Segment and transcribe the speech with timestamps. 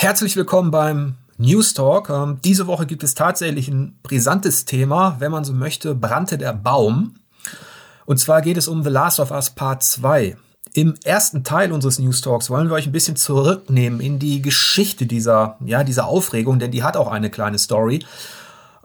[0.00, 2.08] Herzlich willkommen beim News Talk.
[2.08, 6.52] Ähm, diese Woche gibt es tatsächlich ein brisantes Thema, wenn man so möchte, brannte der
[6.52, 7.16] Baum.
[8.06, 10.36] Und zwar geht es um The Last of Us Part 2.
[10.72, 15.04] Im ersten Teil unseres News Talks wollen wir euch ein bisschen zurücknehmen in die Geschichte
[15.04, 18.04] dieser, ja, dieser Aufregung, denn die hat auch eine kleine Story,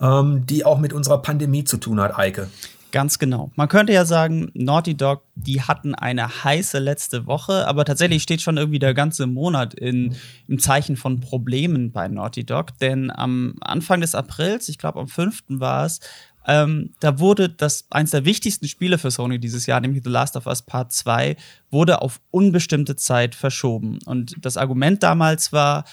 [0.01, 2.49] ähm, die auch mit unserer Pandemie zu tun hat, Eike.
[2.93, 3.51] Ganz genau.
[3.55, 8.43] Man könnte ja sagen, Naughty Dog, die hatten eine heiße letzte Woche, aber tatsächlich steht
[8.43, 10.15] schon irgendwie der ganze Monat in,
[10.47, 12.77] im Zeichen von Problemen bei Naughty Dog.
[12.77, 15.43] Denn am Anfang des Aprils, ich glaube am 5.
[15.47, 16.01] war es,
[16.45, 20.37] ähm, da wurde das eins der wichtigsten Spiele für Sony dieses Jahr, nämlich The Last
[20.37, 21.35] of Us Part 2,
[21.71, 23.97] wurde auf unbestimmte Zeit verschoben.
[24.05, 25.85] Und das Argument damals war,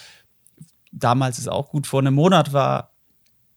[0.93, 2.90] damals ist auch gut, vor einem Monat war,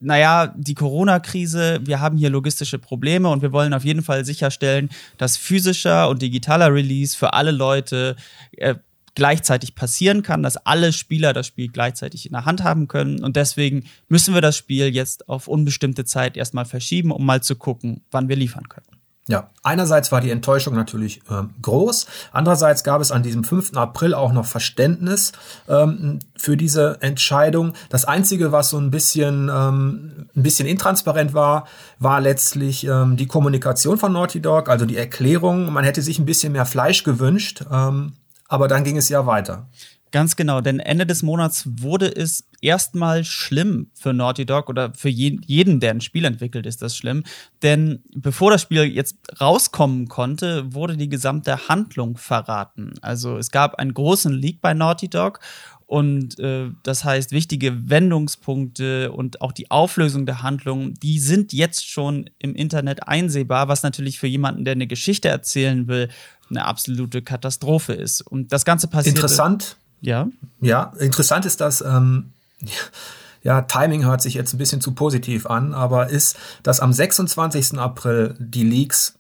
[0.04, 4.90] naja, die Corona-Krise, wir haben hier logistische Probleme und wir wollen auf jeden Fall sicherstellen,
[5.18, 8.16] dass physischer und digitaler Release für alle Leute
[8.58, 8.76] äh,
[9.16, 13.24] gleichzeitig passieren kann, dass alle Spieler das Spiel gleichzeitig in der Hand haben können.
[13.24, 17.56] Und deswegen müssen wir das Spiel jetzt auf unbestimmte Zeit erstmal verschieben, um mal zu
[17.56, 18.93] gucken, wann wir liefern können.
[19.26, 23.78] Ja, einerseits war die Enttäuschung natürlich ähm, groß, andererseits gab es an diesem 5.
[23.78, 25.32] April auch noch Verständnis
[25.70, 27.72] ähm, für diese Entscheidung.
[27.88, 31.68] Das Einzige, was so ein bisschen, ähm, ein bisschen intransparent war,
[32.00, 35.72] war letztlich ähm, die Kommunikation von Naughty Dog, also die Erklärung.
[35.72, 38.14] Man hätte sich ein bisschen mehr Fleisch gewünscht, ähm,
[38.50, 39.68] aber dann ging es ja weiter.
[40.14, 45.10] Ganz genau, denn Ende des Monats wurde es erstmal schlimm für Naughty Dog oder für
[45.10, 47.24] je jeden, der ein Spiel entwickelt, ist das schlimm.
[47.64, 52.94] Denn bevor das Spiel jetzt rauskommen konnte, wurde die gesamte Handlung verraten.
[53.02, 55.40] Also es gab einen großen Leak bei Naughty Dog
[55.88, 61.90] und äh, das heißt, wichtige Wendungspunkte und auch die Auflösung der Handlung, die sind jetzt
[61.90, 66.10] schon im Internet einsehbar, was natürlich für jemanden, der eine Geschichte erzählen will,
[66.52, 68.22] eine absolute Katastrophe ist.
[68.22, 69.16] Und das Ganze passiert.
[69.16, 70.28] Interessant ja.
[70.60, 72.34] Ja, interessant ist, dass, ähm,
[73.44, 77.80] ja, Timing hört sich jetzt ein bisschen zu positiv an, aber ist, dass am 26.
[77.80, 79.16] April die Leaks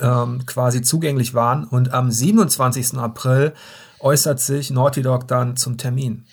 [0.00, 2.94] ähm, quasi zugänglich waren und am 27.
[2.94, 3.54] April
[4.00, 6.24] äußert sich Naughty Dog dann zum Termin.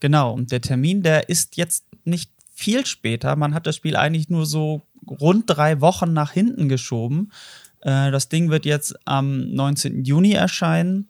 [0.00, 3.34] Genau, und der Termin, der ist jetzt nicht viel später.
[3.36, 7.32] Man hat das Spiel eigentlich nur so rund drei Wochen nach hinten geschoben.
[7.80, 10.04] Äh, das Ding wird jetzt am 19.
[10.04, 11.08] Juni erscheinen.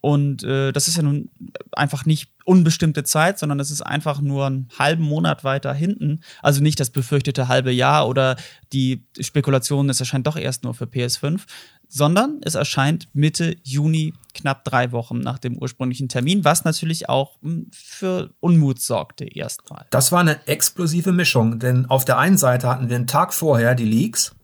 [0.00, 1.30] Und äh, das ist ja nun
[1.72, 6.20] einfach nicht unbestimmte Zeit, sondern es ist einfach nur einen halben Monat weiter hinten.
[6.40, 8.36] Also nicht das befürchtete halbe Jahr oder
[8.72, 11.40] die Spekulation, es erscheint doch erst nur für PS5,
[11.88, 17.40] sondern es erscheint Mitte Juni, knapp drei Wochen nach dem ursprünglichen Termin, was natürlich auch
[17.42, 19.86] hm, für Unmut sorgte erstmal.
[19.90, 23.74] Das war eine explosive Mischung, denn auf der einen Seite hatten wir einen Tag vorher
[23.74, 24.34] die Leaks.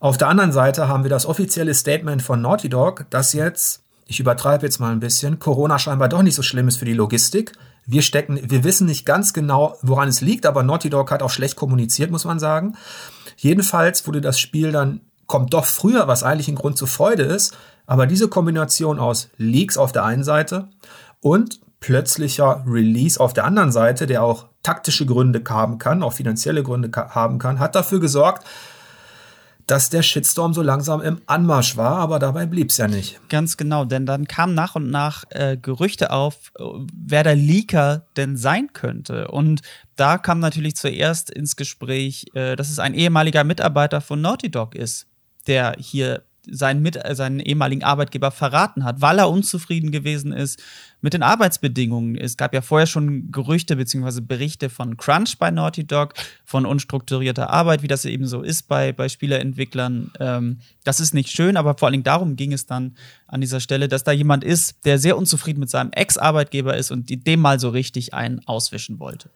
[0.00, 4.20] Auf der anderen Seite haben wir das offizielle Statement von Naughty Dog, das jetzt ich
[4.20, 7.52] übertreibe jetzt mal ein bisschen, Corona scheinbar doch nicht so schlimm ist für die Logistik.
[7.86, 11.30] Wir stecken, wir wissen nicht ganz genau, woran es liegt, aber Naughty Dog hat auch
[11.30, 12.76] schlecht kommuniziert, muss man sagen.
[13.36, 17.56] Jedenfalls wurde das Spiel dann, kommt doch früher, was eigentlich ein Grund zur Freude ist,
[17.86, 20.68] aber diese Kombination aus Leaks auf der einen Seite
[21.20, 26.62] und plötzlicher Release auf der anderen Seite, der auch taktische Gründe haben kann, auch finanzielle
[26.62, 28.46] Gründe haben kann, hat dafür gesorgt,
[29.66, 33.20] dass der Shitstorm so langsam im Anmarsch war, aber dabei blieb es ja nicht.
[33.28, 38.06] Ganz genau, denn dann kamen nach und nach äh, Gerüchte auf, äh, wer der Leaker
[38.16, 39.28] denn sein könnte.
[39.28, 39.62] Und
[39.96, 44.74] da kam natürlich zuerst ins Gespräch, äh, dass es ein ehemaliger Mitarbeiter von Naughty Dog
[44.74, 45.06] ist,
[45.46, 50.62] der hier seinen, mit, seinen ehemaligen Arbeitgeber verraten hat, weil er unzufrieden gewesen ist
[51.00, 52.16] mit den Arbeitsbedingungen.
[52.16, 54.20] Es gab ja vorher schon Gerüchte bzw.
[54.20, 58.92] Berichte von Crunch bei Naughty Dog, von unstrukturierter Arbeit, wie das eben so ist bei,
[58.92, 60.12] bei Spielerentwicklern.
[60.18, 63.60] Ähm, das ist nicht schön, aber vor allen Dingen darum ging es dann an dieser
[63.60, 67.60] Stelle, dass da jemand ist, der sehr unzufrieden mit seinem Ex-Arbeitgeber ist und dem mal
[67.60, 69.28] so richtig einen auswischen wollte.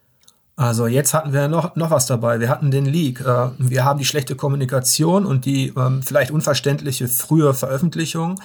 [0.58, 2.40] Also jetzt hatten wir noch, noch was dabei.
[2.40, 3.20] Wir hatten den Leak.
[3.20, 8.40] Äh, wir haben die schlechte Kommunikation und die ähm, vielleicht unverständliche frühe Veröffentlichung.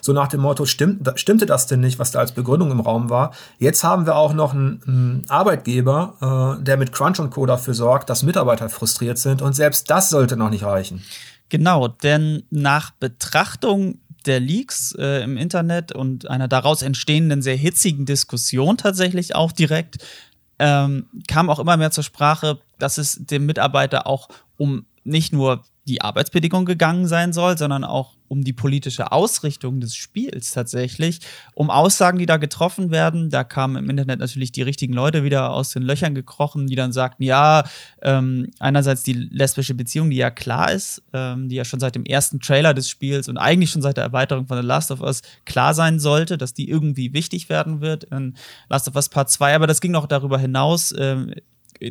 [0.00, 3.10] So nach dem Motto, stimmt, stimmte das denn nicht, was da als Begründung im Raum
[3.10, 3.32] war?
[3.58, 7.46] Jetzt haben wir auch noch einen, einen Arbeitgeber, äh, der mit Crunch und Co.
[7.46, 9.42] dafür sorgt, dass Mitarbeiter frustriert sind.
[9.42, 11.02] Und selbst das sollte noch nicht reichen.
[11.48, 18.06] Genau, denn nach Betrachtung der Leaks äh, im Internet und einer daraus entstehenden sehr hitzigen
[18.06, 19.98] Diskussion tatsächlich auch direkt
[20.58, 25.62] ähm, kam auch immer mehr zur Sprache, dass es dem Mitarbeiter auch um nicht nur
[25.86, 31.20] die Arbeitsbedingungen gegangen sein soll, sondern auch um die politische Ausrichtung des Spiels tatsächlich,
[31.54, 33.30] um Aussagen, die da getroffen werden.
[33.30, 36.92] Da kamen im Internet natürlich die richtigen Leute wieder aus den Löchern gekrochen, die dann
[36.92, 37.64] sagten, ja,
[38.02, 42.04] ähm, einerseits die lesbische Beziehung, die ja klar ist, ähm, die ja schon seit dem
[42.04, 45.22] ersten Trailer des Spiels und eigentlich schon seit der Erweiterung von The Last of Us
[45.44, 48.34] klar sein sollte, dass die irgendwie wichtig werden wird in
[48.68, 50.94] Last of Us Part 2, aber das ging noch darüber hinaus.
[50.96, 51.32] Ähm,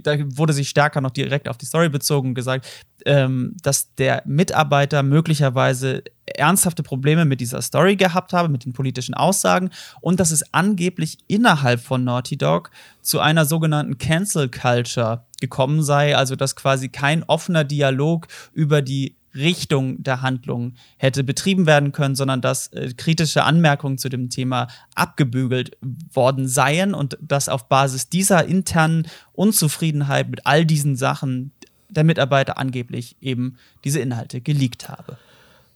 [0.04, 2.68] da wurde sich stärker noch direkt auf die Story bezogen und gesagt,
[3.06, 9.14] ähm, dass der Mitarbeiter möglicherweise ernsthafte Probleme mit dieser Story gehabt habe, mit den politischen
[9.14, 9.70] Aussagen
[10.02, 12.72] und dass es angeblich innerhalb von Naughty Dog
[13.02, 19.16] zu einer sogenannten Cancel Culture gekommen sei, also dass quasi kein offener Dialog über die
[19.36, 24.68] Richtung der Handlung hätte betrieben werden können, sondern dass äh, kritische Anmerkungen zu dem Thema
[24.96, 25.78] abgebügelt
[26.14, 31.52] worden seien und dass auf Basis dieser internen Unzufriedenheit mit all diesen Sachen
[31.90, 35.18] der Mitarbeiter angeblich eben diese Inhalte geleakt habe.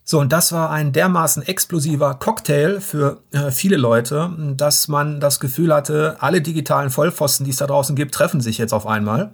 [0.03, 5.39] So, und das war ein dermaßen explosiver Cocktail für äh, viele Leute, dass man das
[5.39, 9.33] Gefühl hatte, alle digitalen Vollpfosten, die es da draußen gibt, treffen sich jetzt auf einmal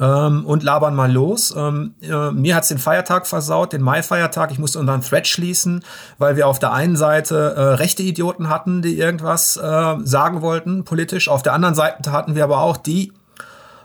[0.00, 1.54] ähm, und labern mal los.
[1.56, 4.50] Ähm, äh, mir hat's den Feiertag versaut, den Mai-Feiertag.
[4.50, 5.84] Ich musste unseren Thread schließen,
[6.18, 10.84] weil wir auf der einen Seite äh, rechte Idioten hatten, die irgendwas äh, sagen wollten,
[10.84, 11.28] politisch.
[11.28, 13.12] Auf der anderen Seite hatten wir aber auch die,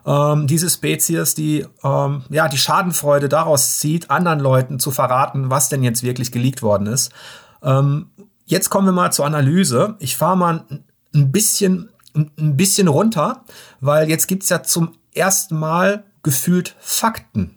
[0.06, 5.70] ähm, diese Spezies, die ähm, ja die Schadenfreude daraus zieht, anderen Leuten zu verraten, was
[5.70, 7.12] denn jetzt wirklich geleakt worden ist.
[7.62, 8.08] Ähm,
[8.46, 9.96] jetzt kommen wir mal zur Analyse.
[10.00, 10.66] Ich fahre mal
[11.14, 13.44] ein bisschen ein bisschen runter,
[13.82, 17.56] weil jetzt gibt's ja zum ersten Mal gefühlt Fakten.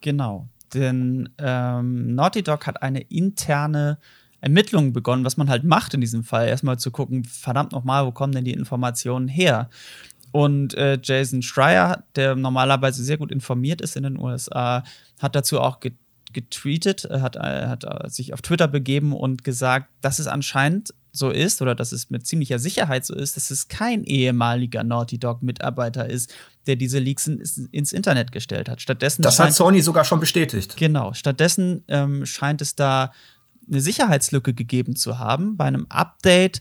[0.00, 3.98] Genau, denn ähm, Naughty Dog hat eine interne
[4.40, 6.48] Ermittlung begonnen, was man halt macht in diesem Fall.
[6.48, 9.70] Erstmal zu gucken, verdammt nochmal, wo kommen denn die Informationen her?
[10.32, 14.82] Und äh, Jason Schreier, der normalerweise sehr gut informiert ist in den USA,
[15.20, 15.78] hat dazu auch
[16.32, 21.30] getweetet, hat, äh, hat äh, sich auf Twitter begeben und gesagt, dass es anscheinend so
[21.30, 26.10] ist oder dass es mit ziemlicher Sicherheit so ist, dass es kein ehemaliger Naughty Dog-Mitarbeiter
[26.10, 26.34] ist,
[26.66, 27.40] der diese Leaks in,
[27.70, 28.80] ins Internet gestellt hat.
[28.80, 30.76] Stattdessen das hat Sony sogar schon bestätigt.
[30.76, 31.14] Genau.
[31.14, 33.12] Stattdessen ähm, scheint es da
[33.70, 36.60] eine Sicherheitslücke gegeben zu haben bei einem Update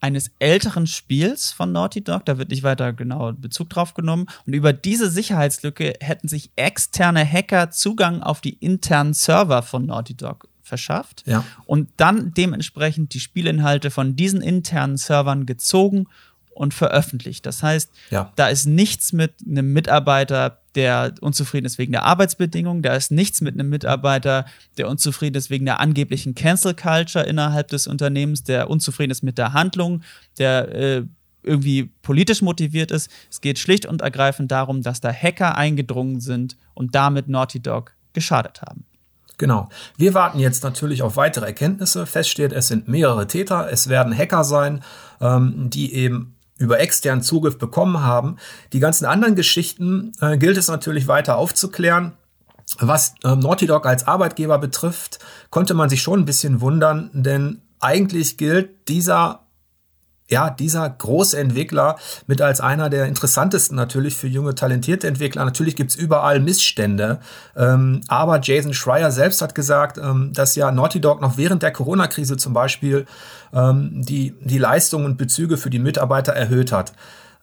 [0.00, 2.24] eines älteren Spiels von Naughty Dog.
[2.24, 4.26] Da wird nicht weiter genau Bezug drauf genommen.
[4.46, 10.16] Und über diese Sicherheitslücke hätten sich externe Hacker Zugang auf die internen Server von Naughty
[10.16, 11.44] Dog verschafft ja.
[11.66, 16.06] und dann dementsprechend die Spielinhalte von diesen internen Servern gezogen
[16.54, 17.44] und veröffentlicht.
[17.44, 18.32] Das heißt, ja.
[18.36, 23.40] da ist nichts mit einem Mitarbeiter, der unzufrieden ist wegen der Arbeitsbedingungen, da ist nichts
[23.40, 24.46] mit einem Mitarbeiter,
[24.78, 29.36] der unzufrieden ist wegen der angeblichen Cancel Culture innerhalb des Unternehmens, der unzufrieden ist mit
[29.36, 30.02] der Handlung,
[30.38, 31.02] der äh,
[31.42, 33.10] irgendwie politisch motiviert ist.
[33.30, 37.94] Es geht schlicht und ergreifend darum, dass da Hacker eingedrungen sind und damit Naughty Dog
[38.12, 38.84] geschadet haben.
[39.40, 39.70] Genau.
[39.96, 42.04] Wir warten jetzt natürlich auf weitere Erkenntnisse.
[42.04, 43.72] Fest steht, es sind mehrere Täter.
[43.72, 44.84] Es werden Hacker sein,
[45.18, 48.36] ähm, die eben über externen Zugriff bekommen haben.
[48.74, 52.12] Die ganzen anderen Geschichten äh, gilt es natürlich weiter aufzuklären.
[52.80, 57.62] Was äh, Naughty Dog als Arbeitgeber betrifft, konnte man sich schon ein bisschen wundern, denn
[57.80, 59.46] eigentlich gilt dieser
[60.30, 61.96] ja, dieser große Entwickler
[62.26, 65.44] mit als einer der interessantesten natürlich für junge, talentierte Entwickler.
[65.44, 67.18] Natürlich gibt's überall Missstände,
[67.56, 71.72] ähm, aber Jason Schreier selbst hat gesagt, ähm, dass ja Naughty Dog noch während der
[71.72, 73.06] Corona-Krise zum Beispiel
[73.52, 76.92] ähm, die, die Leistungen und Bezüge für die Mitarbeiter erhöht hat.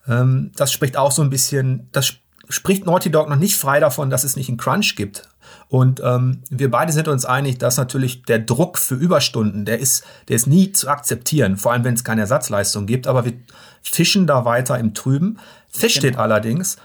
[0.08, 2.14] Ähm, das spricht auch so ein bisschen, das
[2.48, 5.28] spricht Naughty Dog noch nicht frei davon, dass es nicht einen Crunch gibt
[5.70, 10.04] und ähm, wir beide sind uns einig, dass natürlich der Druck für Überstunden, der ist,
[10.30, 13.06] der ist nie zu akzeptieren, vor allem wenn es keine Ersatzleistung gibt.
[13.06, 13.34] Aber wir
[13.82, 15.40] fischen da weiter im Trüben.
[15.70, 16.24] Fest steht genau.
[16.24, 16.78] allerdings,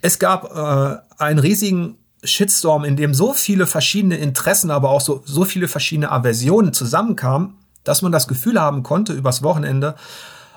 [0.00, 5.22] es gab äh, einen riesigen Shitstorm, in dem so viele verschiedene Interessen, aber auch so,
[5.24, 9.96] so viele verschiedene Aversionen zusammenkamen, dass man das Gefühl haben konnte übers Wochenende,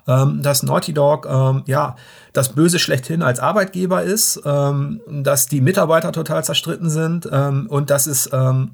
[0.06, 1.96] dass Naughty Dog ähm, ja
[2.34, 7.90] das Böse schlechthin als Arbeitgeber ist, ähm, dass die Mitarbeiter total zerstritten sind ähm, und
[7.90, 8.72] dass es ähm,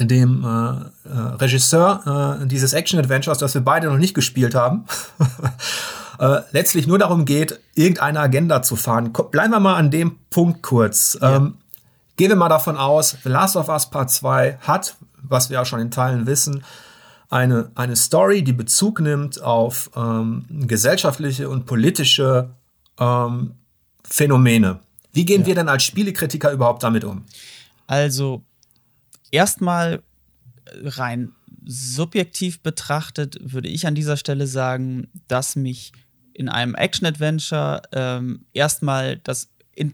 [0.00, 4.84] dem äh, äh, Regisseur äh, dieses Action-Adventures, das wir beide noch nicht gespielt haben,
[6.18, 9.12] äh, letztlich nur darum geht, irgendeine Agenda zu fahren.
[9.12, 11.16] Bleiben wir mal an dem Punkt kurz.
[11.20, 11.36] Ja.
[11.36, 11.54] Ähm,
[12.16, 15.80] gehen wir mal davon aus, Last of Us Part 2 hat, was wir auch schon
[15.80, 16.64] in Teilen wissen,
[17.28, 22.50] eine, eine Story, die Bezug nimmt auf ähm, gesellschaftliche und politische
[22.98, 23.54] ähm,
[24.04, 24.80] Phänomene.
[25.12, 25.46] Wie gehen ja.
[25.48, 27.24] wir denn als Spielekritiker überhaupt damit um?
[27.86, 28.44] Also,
[29.30, 30.02] erstmal
[30.82, 31.32] rein
[31.64, 35.92] subjektiv betrachtet, würde ich an dieser Stelle sagen, dass mich
[36.32, 39.48] in einem Action-Adventure ähm, erstmal das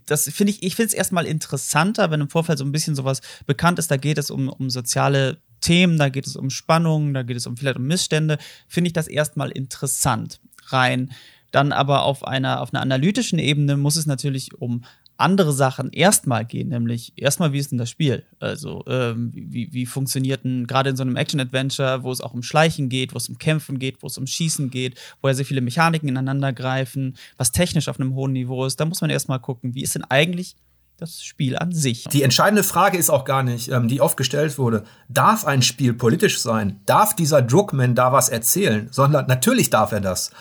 [0.05, 3.19] das finde ich, ich finde es erstmal interessanter, wenn im Vorfeld so ein bisschen sowas
[3.45, 3.91] bekannt ist.
[3.91, 7.47] Da geht es um, um soziale Themen, da geht es um Spannungen, da geht es
[7.47, 10.39] um vielleicht um Missstände, finde ich das erstmal interessant.
[10.67, 11.11] Rein
[11.53, 14.83] dann aber auf einer, auf einer analytischen Ebene muss es natürlich um
[15.17, 18.23] andere Sachen erstmal gehen, nämlich erstmal, wie ist denn das Spiel?
[18.39, 22.41] Also, ähm, wie, wie funktioniert denn gerade in so einem Action-Adventure, wo es auch um
[22.41, 25.45] Schleichen geht, wo es um Kämpfen geht, wo es um Schießen geht, wo ja sehr
[25.45, 29.39] viele Mechaniken ineinander greifen, was technisch auf einem hohen Niveau ist, da muss man erstmal
[29.39, 30.55] gucken, wie ist denn eigentlich
[30.97, 32.05] das Spiel an sich.
[32.05, 35.93] Die entscheidende Frage ist auch gar nicht, ähm, die oft gestellt wurde, darf ein Spiel
[35.93, 36.79] politisch sein?
[36.85, 38.87] Darf dieser Druckman da was erzählen?
[38.91, 40.31] Sondern natürlich darf er das.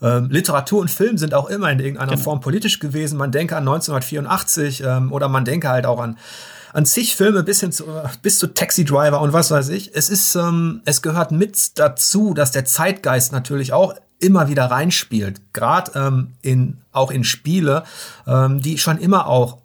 [0.00, 2.22] Ähm, Literatur und Film sind auch immer in irgendeiner genau.
[2.22, 3.18] Form politisch gewesen.
[3.18, 6.16] Man denke an 1984 ähm, oder man denke halt auch an
[6.72, 7.84] an zig Filme bis hin zu
[8.20, 9.94] bis zu Taxi Driver und was weiß ich.
[9.94, 15.40] Es ist ähm, es gehört mit dazu, dass der Zeitgeist natürlich auch immer wieder reinspielt,
[15.54, 17.84] gerade ähm, in auch in Spiele,
[18.26, 19.58] ähm, die schon immer auch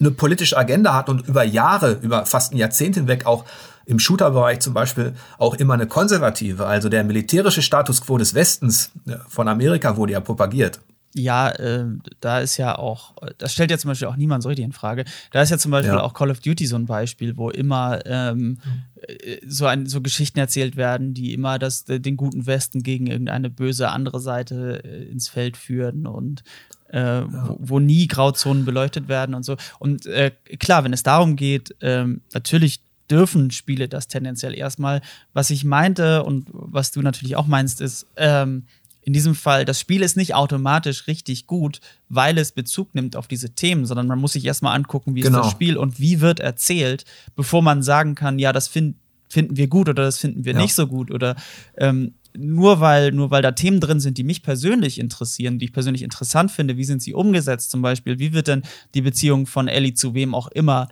[0.00, 3.44] eine politische Agenda hat und über Jahre, über fast ein Jahrzehnt hinweg auch
[3.86, 8.92] im Shooter-Bereich zum Beispiel auch immer eine konservative, also der militärische Status quo des Westens
[9.06, 10.80] äh, von Amerika wurde ja propagiert.
[11.16, 11.84] Ja, äh,
[12.20, 15.04] da ist ja auch, das stellt ja zum Beispiel auch niemand so richtig in Frage.
[15.30, 16.02] Da ist ja zum Beispiel ja.
[16.02, 18.58] auch Call of Duty so ein Beispiel, wo immer ähm,
[18.96, 23.48] äh, so, ein, so Geschichten erzählt werden, die immer das, den guten Westen gegen irgendeine
[23.48, 26.42] böse andere Seite äh, ins Feld führen und
[26.90, 27.48] äh, ja.
[27.48, 29.56] wo, wo, nie Grauzonen beleuchtet werden und so.
[29.78, 35.00] Und äh, klar, wenn es darum geht, ähm, natürlich dürfen Spiele das tendenziell erstmal.
[35.32, 38.64] Was ich meinte und was du natürlich auch meinst, ist, ähm,
[39.02, 43.28] in diesem Fall, das Spiel ist nicht automatisch richtig gut, weil es Bezug nimmt auf
[43.28, 45.40] diese Themen, sondern man muss sich erstmal angucken, wie genau.
[45.40, 47.04] ist das Spiel und wie wird erzählt,
[47.36, 48.96] bevor man sagen kann, ja, das find,
[49.28, 50.58] finden wir gut oder das finden wir ja.
[50.58, 51.36] nicht so gut oder
[51.76, 55.72] ähm, nur weil, nur weil da Themen drin sind, die mich persönlich interessieren, die ich
[55.72, 58.62] persönlich interessant finde, wie sind sie umgesetzt zum Beispiel, wie wird denn
[58.94, 60.88] die Beziehung von Ellie zu wem auch immer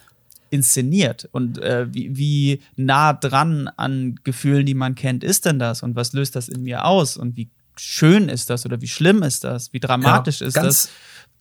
[0.50, 1.28] inszeniert?
[1.32, 5.82] Und äh, wie, wie nah dran an Gefühlen, die man kennt, ist denn das?
[5.82, 7.16] Und was löst das in mir aus?
[7.16, 10.90] Und wie schön ist das oder wie schlimm ist das, wie dramatisch ja, ist das?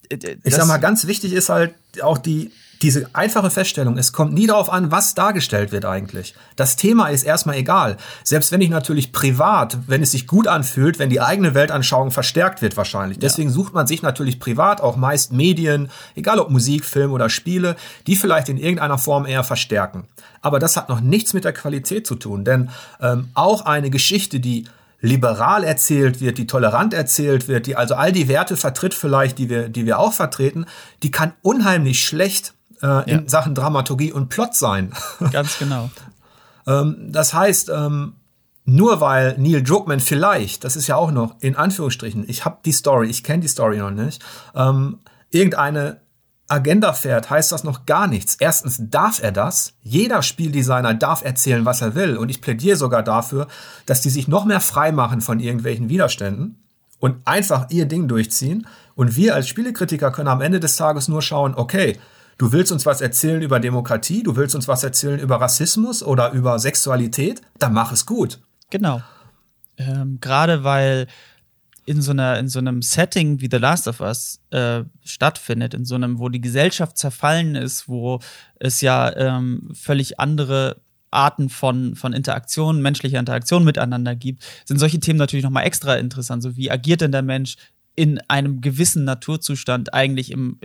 [0.09, 4.33] Äh, ich sag mal, ganz wichtig ist halt auch die diese einfache Feststellung, es kommt
[4.33, 6.33] nie darauf an, was dargestellt wird eigentlich.
[6.55, 7.97] Das Thema ist erstmal egal.
[8.23, 12.61] Selbst wenn ich natürlich privat, wenn es sich gut anfühlt, wenn die eigene Weltanschauung verstärkt
[12.61, 13.19] wird wahrscheinlich.
[13.19, 13.53] Deswegen ja.
[13.53, 17.75] sucht man sich natürlich privat auch meist Medien, egal ob Musik, Film oder Spiele,
[18.07, 20.05] die vielleicht in irgendeiner Form eher verstärken.
[20.41, 22.69] Aber das hat noch nichts mit der Qualität zu tun, denn
[22.99, 24.65] ähm, auch eine Geschichte, die
[25.01, 29.49] liberal erzählt wird, die tolerant erzählt wird, die also all die Werte vertritt vielleicht, die
[29.49, 30.65] wir, die wir auch vertreten,
[31.03, 33.29] die kann unheimlich schlecht äh, in ja.
[33.29, 34.93] Sachen Dramaturgie und Plot sein.
[35.31, 35.89] Ganz genau.
[36.67, 38.13] ähm, das heißt, ähm,
[38.65, 42.71] nur weil Neil Druckmann vielleicht, das ist ja auch noch in Anführungsstrichen, ich habe die
[42.71, 44.23] Story, ich kenne die Story noch nicht,
[44.55, 44.99] ähm,
[45.31, 46.01] irgendeine
[46.51, 48.35] Agenda fährt, heißt das noch gar nichts.
[48.35, 49.73] Erstens darf er das.
[49.81, 52.17] Jeder Spieldesigner darf erzählen, was er will.
[52.17, 53.47] Und ich plädiere sogar dafür,
[53.85, 56.61] dass die sich noch mehr frei machen von irgendwelchen Widerständen
[56.99, 58.67] und einfach ihr Ding durchziehen.
[58.95, 61.97] Und wir als Spielekritiker können am Ende des Tages nur schauen, okay,
[62.41, 66.31] Du willst uns was erzählen über Demokratie, du willst uns was erzählen über Rassismus oder
[66.31, 68.39] über Sexualität, dann mach es gut.
[68.71, 69.03] Genau.
[69.77, 71.05] Ähm, Gerade weil
[71.85, 75.85] in so, einer, in so einem Setting wie The Last of Us äh, stattfindet, in
[75.85, 78.19] so einem, wo die Gesellschaft zerfallen ist, wo
[78.55, 80.81] es ja ähm, völlig andere
[81.11, 86.41] Arten von, von Interaktion, menschlicher Interaktion miteinander gibt, sind solche Themen natürlich nochmal extra interessant.
[86.41, 87.57] So wie agiert denn der Mensch
[87.93, 90.59] in einem gewissen Naturzustand eigentlich im,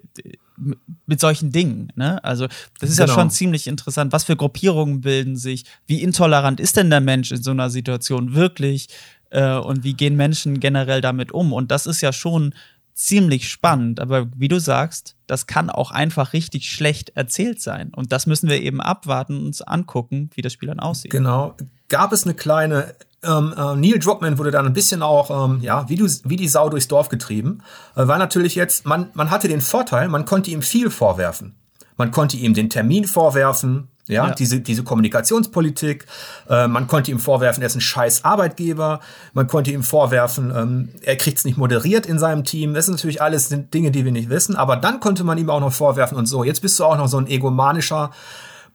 [1.07, 1.93] mit solchen Dingen.
[1.97, 2.23] Ne?
[2.25, 2.47] Also
[2.81, 3.09] das ist genau.
[3.09, 4.13] ja schon ziemlich interessant.
[4.13, 5.65] Was für Gruppierungen bilden sich?
[5.87, 8.89] Wie intolerant ist denn der Mensch in so einer Situation wirklich?
[9.31, 11.53] Äh, und wie gehen Menschen generell damit um?
[11.53, 12.55] Und das ist ja schon
[12.95, 14.01] ziemlich spannend.
[14.01, 17.93] Aber wie du sagst, das kann auch einfach richtig schlecht erzählt sein.
[17.95, 21.11] Und das müssen wir eben abwarten und uns angucken, wie das Spiel dann aussieht.
[21.11, 21.55] Genau.
[21.89, 25.89] Gab es eine kleine ähm, äh, Neil Druckmann wurde dann ein bisschen auch, ähm, ja,
[25.89, 27.63] wie, du, wie die Sau durchs Dorf getrieben,
[27.95, 31.57] äh, weil natürlich jetzt, man, man hatte den Vorteil, man konnte ihm viel vorwerfen.
[31.97, 34.35] Man konnte ihm den Termin vorwerfen, ja, ja.
[34.35, 36.07] diese, diese Kommunikationspolitik.
[36.49, 39.01] Äh, man konnte ihm vorwerfen, er ist ein scheiß Arbeitgeber.
[39.33, 42.75] Man konnte ihm vorwerfen, ähm, er kriegt es nicht moderiert in seinem Team.
[42.75, 44.57] Das sind natürlich alles Dinge, die wir nicht wissen.
[44.57, 47.09] Aber dann konnte man ihm auch noch vorwerfen und so, jetzt bist du auch noch
[47.09, 48.13] so ein egomanischer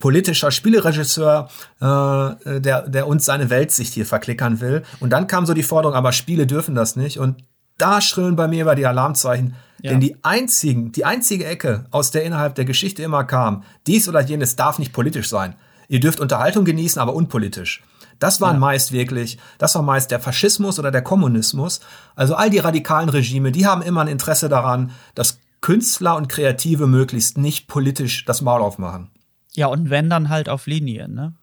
[0.01, 4.84] politischer Spieleregisseur, äh, der, der uns seine Weltsicht hier verklickern will.
[5.00, 7.20] Und dann kam so die Forderung, aber Spiele dürfen das nicht.
[7.20, 7.46] Und
[7.77, 9.55] da schrillen bei mir über die Alarmzeichen.
[9.81, 9.91] Ja.
[9.91, 14.20] Denn die einzigen, die einzige Ecke, aus der innerhalb der Geschichte immer kam, dies oder
[14.22, 15.55] jenes darf nicht politisch sein.
[15.88, 17.81] Ihr dürft Unterhaltung genießen, aber unpolitisch.
[18.20, 18.60] Das waren ja.
[18.60, 21.79] meist wirklich, das war meist der Faschismus oder der Kommunismus.
[22.15, 26.86] Also all die radikalen Regime, die haben immer ein Interesse daran, dass Künstler und Kreative
[26.86, 29.10] möglichst nicht politisch das Maul aufmachen.
[29.55, 31.34] Ja, und wenn dann halt auf Linien, ne?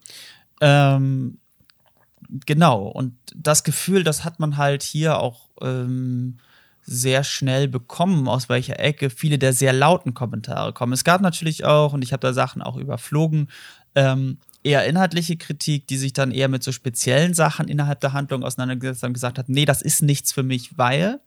[0.61, 1.39] Ähm,
[2.47, 6.39] genau, und das Gefühl, das hat man halt hier auch ähm,
[6.83, 10.95] sehr schnell bekommen, aus welcher Ecke viele der sehr lauten Kommentare kommen.
[10.95, 13.51] Es gab natürlich auch, und ich habe da Sachen auch überflogen,
[13.95, 18.43] ähm, eher inhaltliche Kritik, die sich dann eher mit so speziellen Sachen innerhalb der Handlung
[18.43, 21.21] auseinandergesetzt haben gesagt hat, nee, das ist nichts für mich, weil.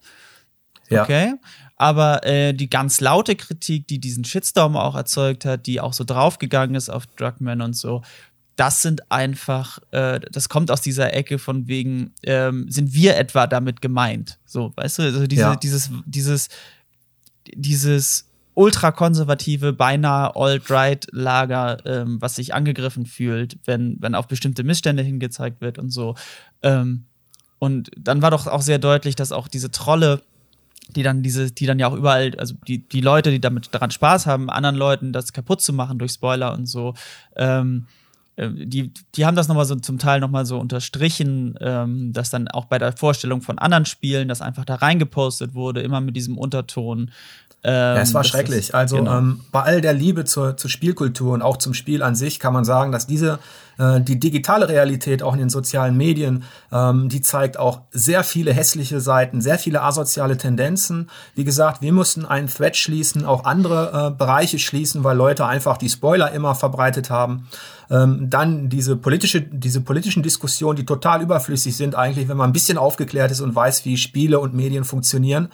[0.88, 1.02] Ja.
[1.02, 1.34] Okay.
[1.76, 6.04] Aber äh, die ganz laute Kritik, die diesen Shitstorm auch erzeugt hat, die auch so
[6.04, 8.02] draufgegangen ist auf Drugman und so,
[8.56, 13.46] das sind einfach, äh, das kommt aus dieser Ecke von wegen, ähm, sind wir etwa
[13.46, 14.38] damit gemeint?
[14.44, 15.56] So, weißt du, also diese, ja.
[15.56, 16.48] dieses, dieses,
[17.54, 25.60] dieses ultrakonservative, beinahe Alt-Right-Lager, ähm, was sich angegriffen fühlt, wenn, wenn auf bestimmte Missstände hingezeigt
[25.60, 26.14] wird und so.
[26.62, 27.06] Ähm,
[27.58, 30.22] und dann war doch auch sehr deutlich, dass auch diese Trolle,
[30.92, 33.90] die dann diese, die dann ja auch überall, also die, die Leute, die damit daran
[33.90, 36.94] Spaß haben, anderen Leuten das kaputt zu machen durch Spoiler und so,
[37.36, 37.86] ähm,
[38.36, 42.48] äh, die, die haben das nochmal so zum Teil nochmal so unterstrichen, ähm, dass dann
[42.48, 46.38] auch bei der Vorstellung von anderen Spielen das einfach da reingepostet wurde, immer mit diesem
[46.38, 47.10] Unterton.
[47.64, 48.58] Ähm, ja, es war schrecklich.
[48.58, 49.18] Ist, also genau.
[49.18, 52.52] ähm, bei all der Liebe zur, zur Spielkultur und auch zum Spiel an sich kann
[52.52, 53.38] man sagen, dass diese
[53.78, 58.52] äh, die digitale Realität auch in den sozialen Medien, ähm, die zeigt auch sehr viele
[58.52, 61.08] hässliche Seiten, sehr viele asoziale Tendenzen.
[61.34, 65.76] Wie gesagt, wir mussten einen Thread schließen, auch andere äh, Bereiche schließen, weil Leute einfach
[65.76, 67.48] die Spoiler immer verbreitet haben.
[67.90, 72.54] Ähm, dann diese politische, diese politischen Diskussionen, die total überflüssig sind eigentlich, wenn man ein
[72.54, 75.48] bisschen aufgeklärt ist und weiß, wie Spiele und Medien funktionieren.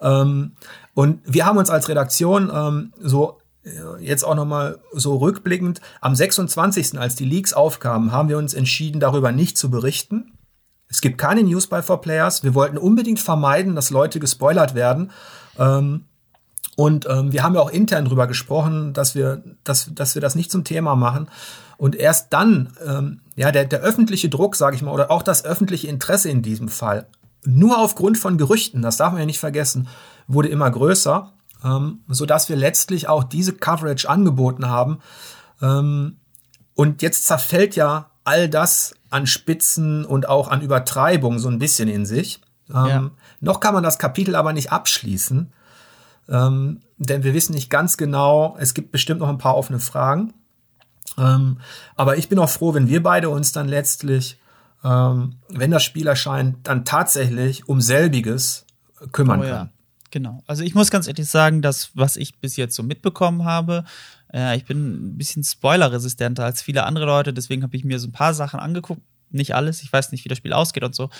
[0.00, 0.52] Ähm,
[0.94, 6.14] und wir haben uns als Redaktion ähm, so äh, jetzt auch nochmal so rückblickend, am
[6.14, 10.32] 26., als die Leaks aufkamen, haben wir uns entschieden, darüber nicht zu berichten.
[10.88, 12.44] Es gibt keine News bei 4Players.
[12.44, 15.10] Wir wollten unbedingt vermeiden, dass Leute gespoilert werden.
[15.58, 16.04] Ähm,
[16.76, 20.34] und ähm, wir haben ja auch intern darüber gesprochen, dass wir, dass, dass wir das
[20.34, 21.28] nicht zum Thema machen.
[21.78, 25.44] Und erst dann, ähm, ja, der, der öffentliche Druck, sage ich mal, oder auch das
[25.44, 27.06] öffentliche Interesse in diesem Fall,
[27.46, 29.88] nur aufgrund von Gerüchten, das darf man ja nicht vergessen,
[30.26, 31.32] wurde immer größer,
[31.64, 34.98] ähm, so dass wir letztlich auch diese Coverage angeboten haben.
[35.62, 36.16] Ähm,
[36.74, 41.88] und jetzt zerfällt ja all das an Spitzen und auch an Übertreibung so ein bisschen
[41.88, 42.40] in sich.
[42.68, 43.10] Ähm, ja.
[43.40, 45.52] Noch kann man das Kapitel aber nicht abschließen,
[46.28, 50.34] ähm, denn wir wissen nicht ganz genau, es gibt bestimmt noch ein paar offene Fragen.
[51.18, 51.58] Ähm,
[51.94, 54.38] aber ich bin auch froh, wenn wir beide uns dann letztlich,
[54.86, 58.66] ähm, wenn das Spiel erscheint, dann tatsächlich um selbiges
[59.12, 59.56] kümmern oh, ja.
[59.58, 59.70] können.
[60.12, 60.42] Genau.
[60.46, 63.84] Also ich muss ganz ehrlich sagen, dass was ich bis jetzt so mitbekommen habe,
[64.32, 68.08] äh, ich bin ein bisschen spoilerresistenter als viele andere Leute, deswegen habe ich mir so
[68.08, 69.02] ein paar Sachen angeguckt.
[69.30, 71.10] Nicht alles, ich weiß nicht, wie das Spiel ausgeht und so.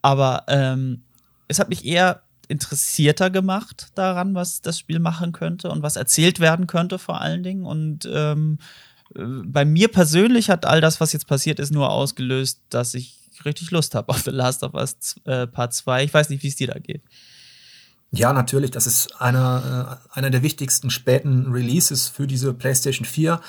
[0.00, 1.02] Aber ähm,
[1.48, 6.38] es hat mich eher interessierter gemacht daran, was das Spiel machen könnte und was erzählt
[6.38, 7.66] werden könnte vor allen Dingen.
[7.66, 8.64] Und ähm, äh,
[9.14, 13.70] bei mir persönlich hat all das, was jetzt passiert ist, nur ausgelöst, dass ich richtig
[13.70, 16.04] Lust habe auf The Last of Us äh, Part 2.
[16.04, 17.02] Ich weiß nicht, wie es dir da geht.
[18.12, 18.70] Ja, natürlich.
[18.70, 23.40] Das ist einer, äh, einer der wichtigsten späten Releases für diese PlayStation 4.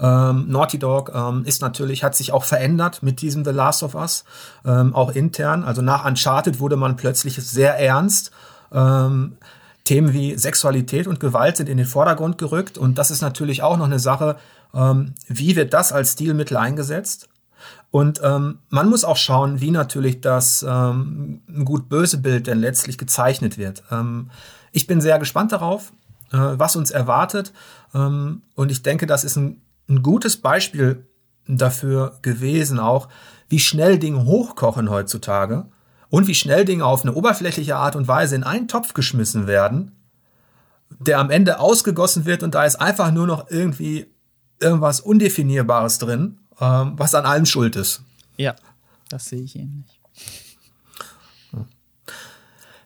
[0.00, 3.94] Ähm, Naughty Dog ähm, ist natürlich, hat sich auch verändert mit diesem The Last of
[3.94, 4.24] Us,
[4.64, 5.64] ähm, auch intern.
[5.64, 8.30] Also nach Uncharted wurde man plötzlich sehr ernst.
[8.72, 9.36] Ähm,
[9.84, 13.76] Themen wie Sexualität und Gewalt sind in den Vordergrund gerückt und das ist natürlich auch
[13.76, 14.36] noch eine Sache,
[14.72, 17.28] ähm, wie wird das als Stilmittel eingesetzt?
[17.90, 23.56] Und ähm, man muss auch schauen, wie natürlich das ähm, gut-böse Bild denn letztlich gezeichnet
[23.56, 23.84] wird.
[23.90, 24.30] Ähm,
[24.72, 25.92] ich bin sehr gespannt darauf,
[26.32, 27.52] äh, was uns erwartet.
[27.94, 31.06] Ähm, und ich denke, das ist ein, ein gutes Beispiel
[31.46, 33.08] dafür gewesen, auch
[33.48, 35.66] wie schnell Dinge hochkochen heutzutage
[36.14, 39.92] und wie schnell Dinge auf eine oberflächliche Art und Weise in einen Topf geschmissen werden,
[40.98, 44.06] der am Ende ausgegossen wird und da ist einfach nur noch irgendwie
[44.60, 48.02] irgendwas Undefinierbares drin ähm, was an allem schuld ist.
[48.36, 48.54] Ja,
[49.08, 50.00] das sehe ich ähnlich.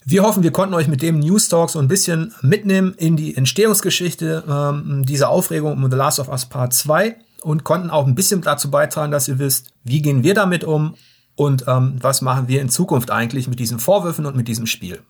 [0.05, 3.37] Wir hoffen, wir konnten euch mit dem News Talk so ein bisschen mitnehmen in die
[3.37, 8.15] Entstehungsgeschichte ähm, dieser Aufregung um The Last of Us Part 2 und konnten auch ein
[8.15, 10.95] bisschen dazu beitragen, dass ihr wisst, wie gehen wir damit um
[11.39, 15.05] und ähm, was machen wir in Zukunft eigentlich mit diesen Vorwürfen und mit diesem Spiel.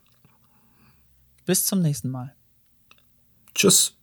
[1.46, 2.34] Bis zum nächsten Mal.
[3.54, 3.97] Tschüss.